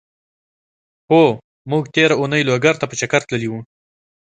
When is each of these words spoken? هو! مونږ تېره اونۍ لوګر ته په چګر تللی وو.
هو! 1.11 1.23
مونږ 1.69 1.83
تېره 1.95 2.15
اونۍ 2.21 2.41
لوګر 2.49 2.75
ته 2.81 2.85
په 2.89 2.95
چګر 2.99 3.21
تللی 3.29 3.49
وو. 3.49 3.59